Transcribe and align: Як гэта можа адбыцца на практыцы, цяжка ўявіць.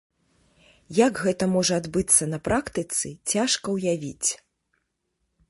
Як 1.07 1.13
гэта 1.25 1.47
можа 1.55 1.77
адбыцца 1.81 2.23
на 2.33 2.39
практыцы, 2.49 3.07
цяжка 3.35 3.67
ўявіць. 3.79 4.29